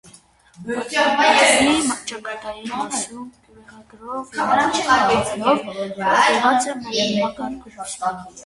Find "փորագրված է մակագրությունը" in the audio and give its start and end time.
5.71-8.39